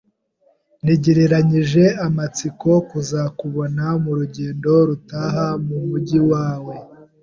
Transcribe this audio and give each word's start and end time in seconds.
[S] 0.75 0.79
Ntegerezanyije 0.83 1.83
amatsiko 2.07 2.69
kuzakubona 2.89 3.83
mu 4.03 4.11
rugendo 4.19 4.71
rutaha 4.87 5.45
mu 5.65 5.77
mujyi 5.87 6.19
wawe. 6.31 6.75